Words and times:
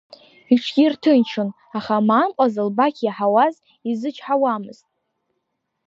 Иҽирҭынчон, 0.53 1.49
аха 1.77 1.95
Маан 2.07 2.31
Ҟазылбақь 2.37 2.99
иаҳауаз 3.03 3.55
изычҳауамызт. 3.89 4.85